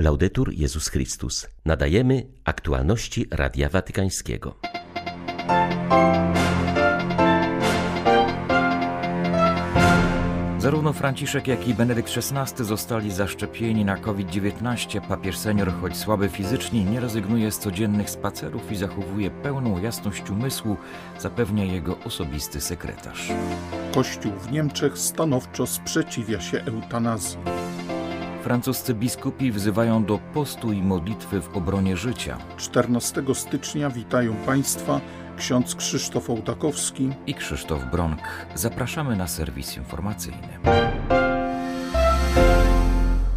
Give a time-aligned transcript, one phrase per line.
[0.00, 1.46] Laudetur Jezus Chrystus.
[1.64, 4.54] Nadajemy aktualności Radia Watykańskiego.
[10.58, 15.00] Zarówno Franciszek, jak i Benedykt XVI zostali zaszczepieni na COVID-19.
[15.08, 20.76] Papież senior, choć słaby fizycznie, nie rezygnuje z codziennych spacerów i zachowuje pełną jasność umysłu,
[21.18, 23.32] zapewnia jego osobisty sekretarz.
[23.94, 27.38] Kościół w Niemczech stanowczo sprzeciwia się eutanazji.
[28.42, 32.38] Francuscy biskupi wzywają do postu i modlitwy w obronie życia.
[32.56, 35.00] 14 stycznia witają Państwa
[35.36, 38.20] ksiądz Krzysztof Ołtakowski i Krzysztof Bronk.
[38.54, 40.48] Zapraszamy na serwis informacyjny.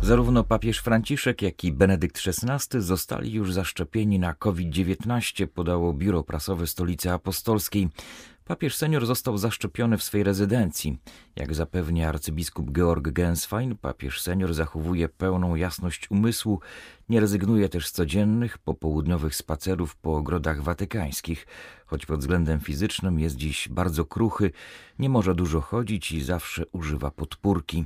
[0.01, 6.67] Zarówno papież Franciszek, jak i Benedykt XVI zostali już zaszczepieni na COVID-19, podało biuro prasowe
[6.67, 7.89] Stolicy Apostolskiej.
[8.45, 10.97] Papież senior został zaszczepiony w swej rezydencji.
[11.35, 16.59] Jak zapewnia arcybiskup Georg Genswein, papież senior zachowuje pełną jasność umysłu,
[17.13, 21.47] nie rezygnuje też z codziennych, popołudniowych spacerów po ogrodach watykańskich.
[21.85, 24.51] Choć pod względem fizycznym jest dziś bardzo kruchy,
[24.99, 27.85] nie może dużo chodzić i zawsze używa podpórki.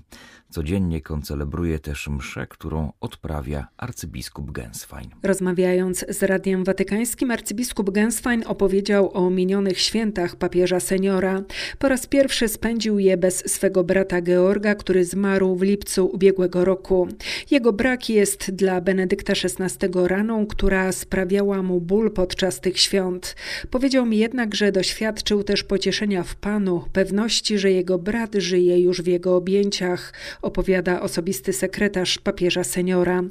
[0.49, 5.09] Codziennie koncelebruje też mszę, którą odprawia arcybiskup Genswein.
[5.23, 11.41] Rozmawiając z Radiem Watykańskim, arcybiskup Genswein opowiedział o minionych świętach papieża seniora.
[11.79, 17.07] Po raz pierwszy spędził je bez swego brata Georga, który zmarł w lipcu ubiegłego roku.
[17.51, 23.35] Jego brak jest dla Benedykta XVI raną, która sprawiała mu ból podczas tych świąt.
[23.71, 29.01] Powiedział mi jednak, że doświadczył też pocieszenia w Panu, pewności, że jego brat żyje już
[29.01, 33.23] w jego objęciach, opowiada osobisty sekretarz papieża seniora.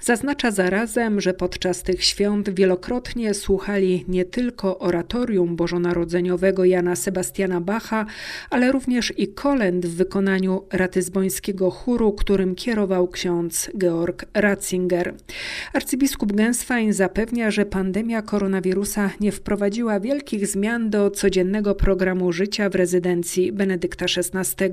[0.00, 8.06] Zaznacza zarazem, że podczas tych świąt wielokrotnie słuchali nie tylko oratorium bożonarodzeniowego Jana Sebastiana Bacha,
[8.50, 15.14] ale również i kolęd w wykonaniu ratyzbońskiego chóru, którym kierował ksiądz Georg Ratzinger.
[15.72, 22.74] Arcybiskup Genswein zapewnia, że pandemia koronawirusa nie wprowadziła wielkich zmian do codziennego programu życia w
[22.74, 24.66] rezydencji Benedykta XVI.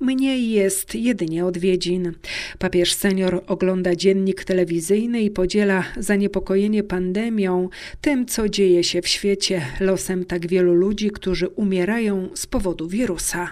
[0.00, 2.12] Mniej jest jedynie odwiedzin.
[2.58, 7.68] Papież senior ogląda dziennik telewizyjny i podziela zaniepokojenie pandemią,
[8.00, 13.50] tym co dzieje się w świecie, losem tak wielu ludzi, którzy umierają z powodu wirusa.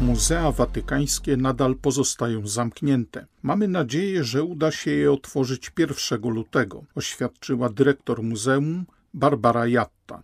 [0.00, 3.26] Muzea watykańskie nadal pozostają zamknięte.
[3.42, 9.66] Mamy nadzieję, że uda się je otworzyć 1 lutego, oświadczyła dyrektor muzeum Barbara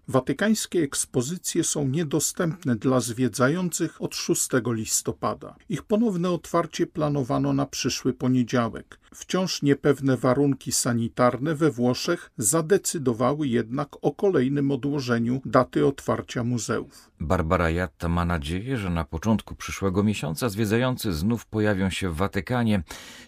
[0.09, 5.57] Watykańskie ekspozycje są niedostępne dla zwiedzających od 6 listopada.
[5.69, 8.99] Ich ponowne otwarcie planowano na przyszły poniedziałek.
[9.15, 17.11] Wciąż niepewne warunki sanitarne we Włoszech zadecydowały jednak o kolejnym odłożeniu daty otwarcia muzeów.
[17.21, 22.83] Barbara Jatta ma nadzieję, że na początku przyszłego miesiąca zwiedzający znów pojawią się w Watykanie,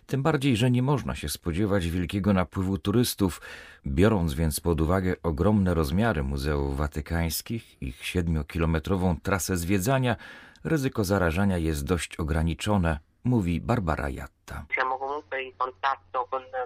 [0.07, 3.41] tym bardziej, że nie można się spodziewać wielkiego napływu turystów.
[3.87, 10.17] Biorąc więc pod uwagę ogromne rozmiary muzeów watykańskich, ich siedmiokilometrową trasę zwiedzania,
[10.65, 14.67] ryzyko zarażania jest dość ograniczone, mówi Barbara Jatta.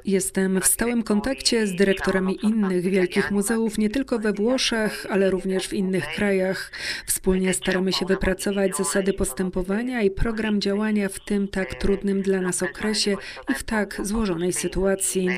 [0.04, 5.68] Jestem w stałym kontakcie z dyrektorami innych wielkich muzeów, nie tylko we Włoszech, ale również
[5.68, 6.72] w innych krajach.
[7.06, 12.62] Wspólnie staramy się wypracować zasady postępowania i program działania w tym tak trudnym dla nas
[12.62, 13.16] okresie
[13.48, 15.28] i w tak złożonej sytuacji.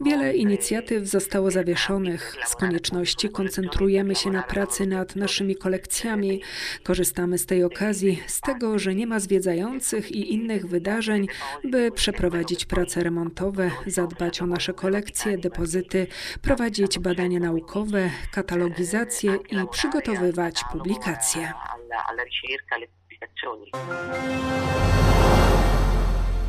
[0.00, 2.36] Wiele inicjatyw zostało zawieszonych.
[2.46, 6.42] Z konieczności koncentrujemy się na pracy nad naszymi kolekcjami.
[6.82, 11.26] Korzystamy z tej okazji, z tego, że nie ma zwiedzających i innych wydarzeń,
[11.64, 12.64] by przeprowadzić
[13.00, 16.06] prace remontowe, zadbać o nasze kolekcje, depozyty,
[16.42, 21.52] prowadzić badania naukowe, katalogizację i przygotowywać publikacje.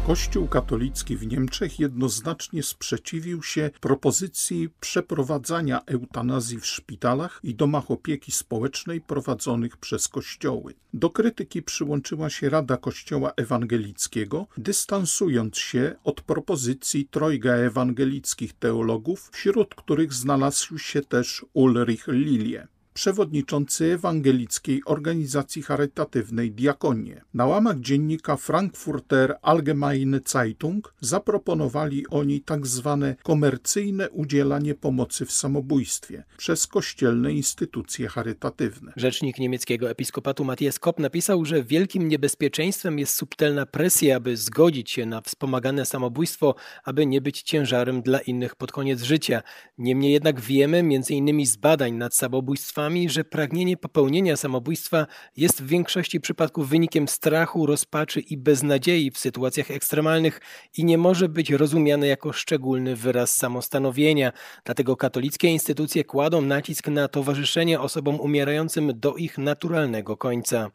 [0.07, 8.31] Kościół katolicki w Niemczech jednoznacznie sprzeciwił się propozycji przeprowadzania eutanazji w szpitalach i domach opieki
[8.31, 10.73] społecznej prowadzonych przez kościoły.
[10.93, 19.75] Do krytyki przyłączyła się Rada Kościoła Ewangelickiego, dystansując się od propozycji trojga ewangelickich teologów, wśród
[19.75, 22.67] których znalazł się też Ulrich Lilie
[23.01, 27.21] przewodniczący ewangelickiej organizacji charytatywnej Diakonie.
[27.33, 36.23] Na łamach dziennika Frankfurter Allgemeine Zeitung zaproponowali oni tak zwane komercyjne udzielanie pomocy w samobójstwie
[36.37, 38.93] przez kościelne instytucje charytatywne.
[38.95, 45.05] Rzecznik niemieckiego episkopatu Matthias Kopp napisał, że wielkim niebezpieczeństwem jest subtelna presja, aby zgodzić się
[45.05, 49.41] na wspomagane samobójstwo, aby nie być ciężarem dla innych pod koniec życia.
[49.77, 55.07] Niemniej jednak wiemy, między innymi z badań nad samobójstwami, że pragnienie popełnienia samobójstwa
[55.37, 60.41] jest w większości przypadków wynikiem strachu, rozpaczy i beznadziei w sytuacjach ekstremalnych
[60.77, 64.31] i nie może być rozumiane jako szczególny wyraz samostanowienia.
[64.65, 70.71] Dlatego katolickie instytucje kładą nacisk na towarzyszenie osobom umierającym do ich naturalnego końca.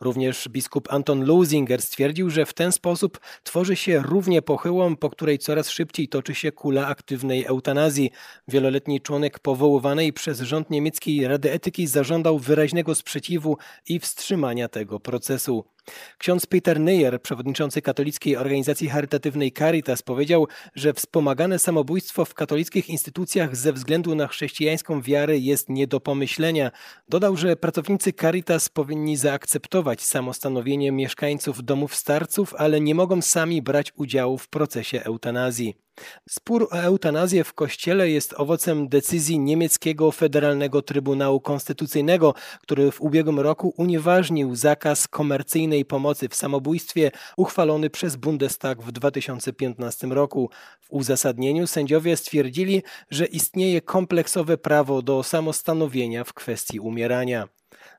[0.00, 5.38] Również biskup Anton Lusinger stwierdził, że w ten sposób tworzy się równie pochyłą, po której
[5.38, 8.10] coraz szybciej toczy się kula aktywnej eutanazji.
[8.48, 13.56] Wieloletni członek powoływanej przez rząd niemieckiej Rady Etyki zażądał wyraźnego sprzeciwu
[13.88, 15.75] i wstrzymania tego procesu.
[16.18, 23.56] Ksiądz Peter Neyer, przewodniczący katolickiej organizacji charytatywnej Caritas, powiedział, że wspomagane samobójstwo w katolickich instytucjach
[23.56, 26.70] ze względu na chrześcijańską wiarę jest nie do pomyślenia.
[27.08, 33.92] Dodał, że pracownicy Caritas powinni zaakceptować samostanowienie mieszkańców domów starców, ale nie mogą sami brać
[33.96, 35.85] udziału w procesie eutanazji.
[36.28, 43.40] Spór o eutanazję w Kościele jest owocem decyzji niemieckiego Federalnego Trybunału Konstytucyjnego, który w ubiegłym
[43.40, 50.50] roku unieważnił zakaz komercyjnej pomocy w samobójstwie uchwalony przez Bundestag w 2015 roku.
[50.80, 57.48] W uzasadnieniu sędziowie stwierdzili, że istnieje kompleksowe prawo do samostanowienia w kwestii umierania.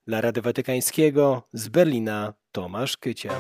[0.08, 3.32] Dla Rady Watykańskiego z Berlina Tomasz Kycia.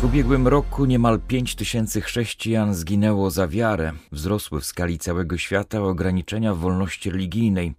[0.00, 3.92] W ubiegłym roku niemal 5 tysięcy chrześcijan zginęło za wiarę.
[4.12, 7.74] Wzrosły w skali całego świata ograniczenia wolności religijnej.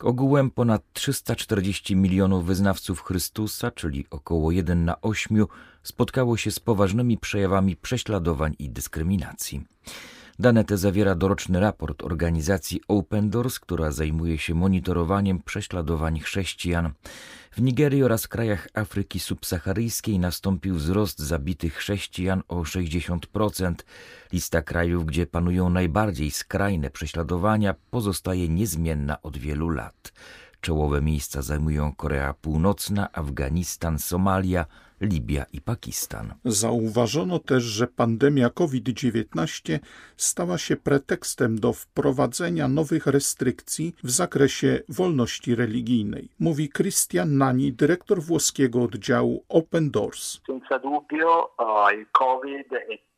[0.00, 5.46] Ogółem ponad 340 milionów wyznawców Chrystusa, czyli około 1 na 8,
[5.82, 9.64] spotkało się z poważnymi przejawami prześladowań i dyskryminacji.
[10.38, 16.92] Dane te zawiera doroczny raport organizacji Open Doors, która zajmuje się monitorowaniem prześladowań chrześcijan.
[17.50, 23.74] W Nigerii oraz krajach Afryki subsaharyjskiej nastąpił wzrost zabitych chrześcijan o 60%.
[24.32, 30.12] Lista krajów, gdzie panują najbardziej skrajne prześladowania, pozostaje niezmienna od wielu lat.
[30.60, 34.66] Czołowe miejsca zajmują Korea Północna, Afganistan, Somalia,
[35.00, 36.34] Libia i Pakistan.
[36.44, 39.78] Zauważono też, że pandemia COVID-19
[40.16, 48.22] stała się pretekstem do wprowadzenia nowych restrykcji w zakresie wolności religijnej, mówi Christian Nani, dyrektor
[48.22, 50.40] włoskiego oddziału Open Doors.
[50.46, 53.13] Senza dubbio eh, il COVID e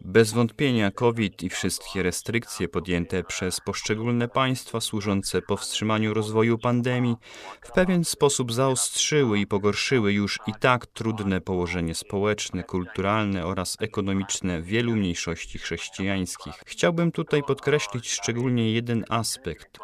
[0.00, 7.16] bez wątpienia COVID i wszystkie restrykcje podjęte przez poszczególne państwa służące powstrzymaniu rozwoju pandemii
[7.62, 14.62] w pewien sposób zaostrzyły i pogorszyły już i tak trudne położenie społeczne, kulturalne oraz ekonomiczne
[14.62, 16.54] wielu mniejszości chrześcijańskich.
[16.66, 19.78] Chciałbym tutaj podkreślić szczególnie jeden aspekt.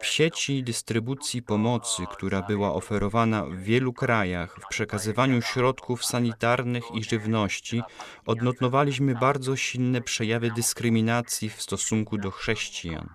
[0.00, 7.04] W sieci dystrybucji pomocy, która była oferowana w wielu krajach, w przekazywaniu środków sanitarnych i
[7.04, 7.82] żywności,
[8.26, 13.08] odnotowaliśmy bardzo silne przejawy dyskryminacji w stosunku do chrześcijan.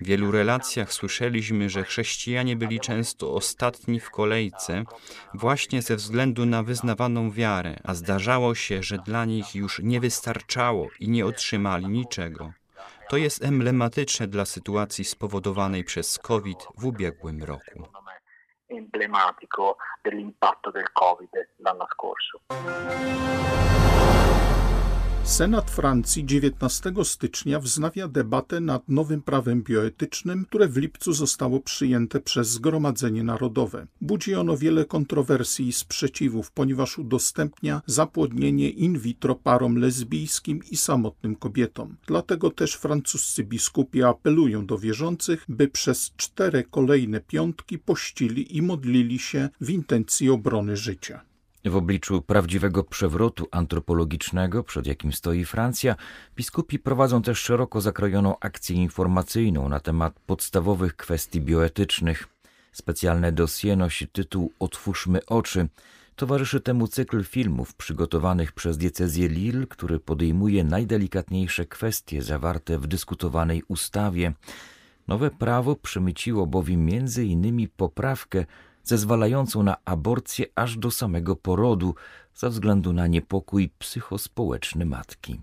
[0.00, 4.84] W wielu relacjach słyszeliśmy, że chrześcijanie byli często ostatni w kolejce
[5.34, 10.88] właśnie ze względu na wyznawaną wiarę, a zdarzało się, że dla nich już nie wystarczało
[11.00, 12.59] i nie otrzymali niczego.
[13.10, 17.82] To jest emblematyczne dla sytuacji spowodowanej przez COVID w ubiegłym roku.
[20.94, 22.38] Covid l'anno scorso.
[25.30, 32.20] Senat Francji 19 stycznia wznawia debatę nad nowym prawem bioetycznym, które w lipcu zostało przyjęte
[32.20, 33.86] przez Zgromadzenie Narodowe.
[34.00, 41.36] Budzi ono wiele kontrowersji i sprzeciwów, ponieważ udostępnia zapłodnienie in vitro parom lesbijskim i samotnym
[41.36, 41.96] kobietom.
[42.06, 49.18] Dlatego też francuscy biskupi apelują do wierzących, by przez cztery kolejne piątki pościli i modlili
[49.18, 51.29] się w intencji obrony życia.
[51.64, 55.96] W obliczu prawdziwego przewrotu antropologicznego, przed jakim stoi Francja,
[56.36, 62.28] biskupi prowadzą też szeroko zakrojoną akcję informacyjną na temat podstawowych kwestii bioetycznych.
[62.72, 65.68] Specjalne dossier nosi tytuł Otwórzmy oczy.
[66.16, 73.62] Towarzyszy temu cykl filmów przygotowanych przez diecezję Lille, który podejmuje najdelikatniejsze kwestie zawarte w dyskutowanej
[73.68, 74.32] ustawie.
[75.08, 78.46] Nowe prawo przemyciło bowiem między innymi poprawkę
[78.84, 81.94] zezwalającą na aborcję aż do samego porodu
[82.34, 85.40] ze względu na niepokój psychospołeczny matki.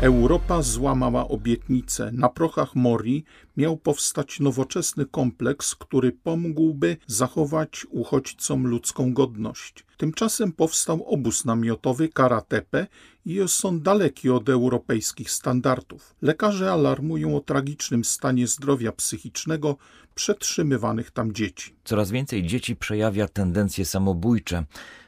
[0.00, 2.10] Europa złamała obietnicę.
[2.12, 3.24] Na prochach Mori
[3.56, 9.84] miał powstać nowoczesny kompleks, który pomógłby zachować uchodźcom ludzką godność.
[9.96, 12.86] Tymczasem powstał obóz namiotowy Karatepe
[13.24, 16.14] i on daleki od europejskich standardów.
[16.22, 19.76] Lekarze alarmują o tragicznym stanie zdrowia psychicznego
[20.14, 21.76] przetrzymywanych tam dzieci.
[21.84, 24.64] Coraz więcej dzieci przejawia tendencje samobójcze.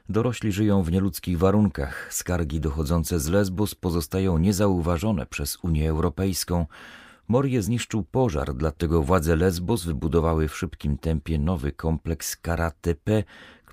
[0.08, 2.14] Dorośli żyją w nieludzkich warunkach.
[2.14, 6.66] Skargi dochodzące z Lesbos pozostają niezauważone przez Unię Europejską.
[7.28, 13.24] Morię zniszczył pożar, dlatego władze Lesbos wybudowały w szybkim tempie nowy kompleks Karatepe,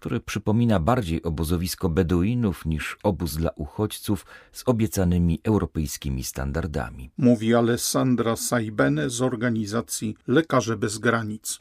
[0.03, 7.09] który przypomina bardziej obozowisko Beduinów niż obóz dla uchodźców z obiecanymi europejskimi standardami.
[7.17, 11.57] Mówi Alessandra Saibene z organizacji Lekarze Bez Granic.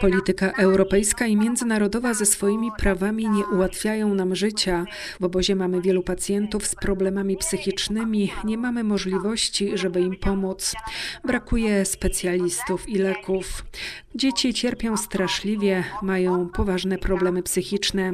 [0.00, 4.84] Polityka europejska i międzynarodowa ze swoimi prawami nie ułatwiają nam życia.
[5.20, 10.74] W obozie mamy wielu pacjentów z problemami psychicznymi, nie mamy możliwości, żeby im pomóc.
[11.24, 13.64] Brakuje specjalistów i leków.
[14.14, 18.12] Dzieci cierpią straszliwie, mają poważne problemy psychiczne.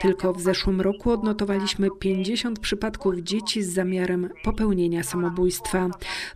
[0.00, 5.88] Tylko w zeszłym roku odnotowaliśmy 50 przypadków dzieci z zamiarem popełnienia samobójstwa.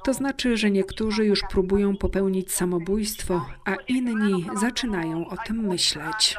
[0.04, 6.36] To znaczy, że niektórzy już próbują popełnić samobójstwo, a inni zaczynają o tym myśleć.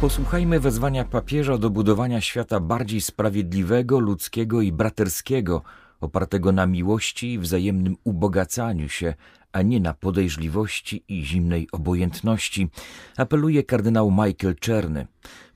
[0.00, 5.62] Posłuchajmy wezwania papieża do budowania świata bardziej sprawiedliwego, ludzkiego i braterskiego,
[6.00, 9.14] opartego na miłości i wzajemnym ubogacaniu się,
[9.52, 12.68] a nie na podejrzliwości i zimnej obojętności,
[13.16, 15.06] apeluje kardynał Michael Czerny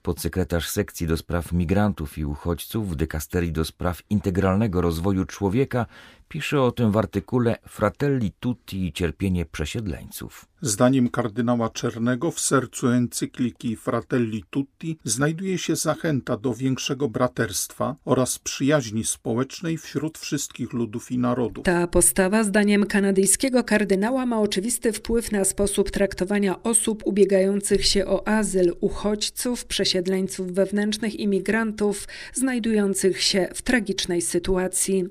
[0.03, 5.87] podsekretarz sekcji do spraw migrantów i uchodźców w dykasterii do spraw integralnego rozwoju człowieka,
[6.31, 10.47] pisze o tym w artykule Fratelli Tutti i cierpienie przesiedleńców.
[10.63, 18.39] Zdaniem kardynała Czernego w sercu encykliki Fratelli Tutti znajduje się zachęta do większego braterstwa oraz
[18.39, 21.65] przyjaźni społecznej wśród wszystkich ludów i narodów.
[21.65, 28.29] Ta postawa, zdaniem kanadyjskiego kardynała, ma oczywisty wpływ na sposób traktowania osób ubiegających się o
[28.29, 35.05] azyl, uchodźców, przesiedleńców wewnętrznych i migrantów znajdujących się w tragicznej sytuacji.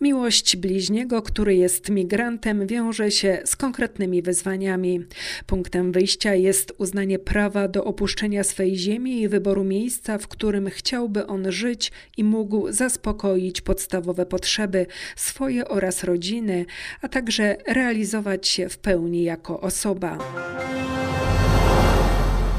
[0.00, 5.00] Miłość bliźniego, który jest migrantem, wiąże się z konkretnymi wyzwaniami.
[5.46, 11.26] Punktem wyjścia jest uznanie prawa do opuszczenia swej ziemi i wyboru miejsca, w którym chciałby
[11.26, 16.66] on żyć i mógł zaspokoić podstawowe potrzeby swoje oraz rodziny,
[17.02, 20.18] a także realizować się w pełni jako osoba.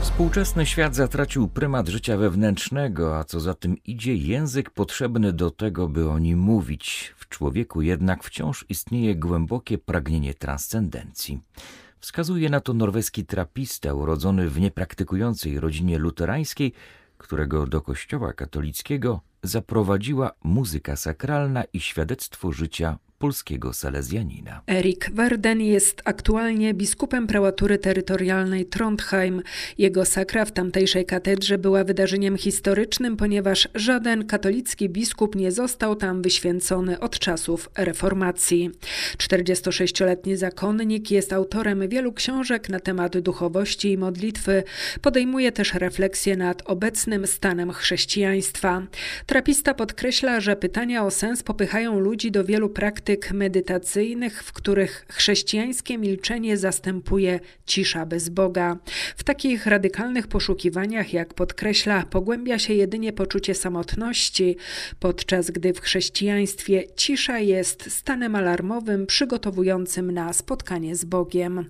[0.02, 5.88] Współczesny świat zatracił prymat życia wewnętrznego, a co za tym idzie język potrzebny do tego,
[5.88, 7.14] by o nim mówić.
[7.28, 11.40] W człowieku jednak wciąż istnieje głębokie pragnienie transcendencji.
[12.00, 16.74] Wskazuje na to norweski trapista urodzony w niepraktykującej rodzinie luterańskiej,
[17.18, 24.62] którego do kościoła katolickiego zaprowadziła muzyka sakralna i świadectwo życia polskiego salezjanina.
[24.68, 29.42] Erik Verden jest aktualnie biskupem prałatury terytorialnej Trondheim.
[29.78, 36.22] Jego sakra w tamtejszej katedrze była wydarzeniem historycznym, ponieważ żaden katolicki biskup nie został tam
[36.22, 38.72] wyświęcony od czasów reformacji.
[39.18, 44.64] 46-letni zakonnik jest autorem wielu książek na temat duchowości i modlitwy.
[45.02, 48.84] Podejmuje też refleksję nad obecnym stanem chrześcijaństwa.
[49.26, 55.06] Trapista podkreśla, że pytania o sens popychają ludzi do wielu praktyk praktyk medytacyjnych, w których
[55.10, 58.78] chrześcijańskie milczenie zastępuje cisza bez Boga.
[59.18, 64.58] W takich radykalnych poszukiwaniach, jak podkreśla, pogłębia się jedynie poczucie samotności,
[65.00, 71.70] podczas gdy w chrześcijaństwie cisza jest stanem alarmowym przygotowującym na spotkanie z Bogiem.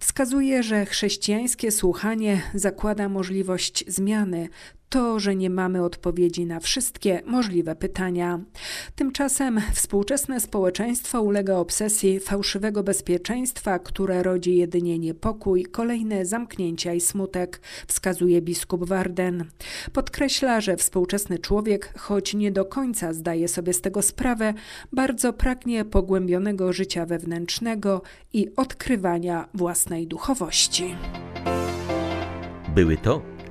[0.00, 4.48] Wskazuje, że chrześcijańskie słuchanie zakłada możliwość zmiany,
[4.94, 8.40] to, że nie mamy odpowiedzi na wszystkie możliwe pytania.
[8.96, 17.60] Tymczasem współczesne społeczeństwo ulega obsesji fałszywego bezpieczeństwa, które rodzi jedynie niepokój, kolejne zamknięcia i smutek,
[17.86, 19.44] wskazuje biskup Warden.
[19.92, 24.54] Podkreśla, że współczesny człowiek, choć nie do końca zdaje sobie z tego sprawę,
[24.92, 30.96] bardzo pragnie pogłębionego życia wewnętrznego i odkrywania własnej duchowości.
[32.74, 33.33] Były to